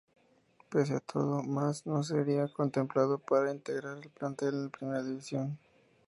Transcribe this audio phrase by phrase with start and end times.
[0.69, 5.59] Pese a todo, Maz no sería contemplado para integrar el plantel en Primera División.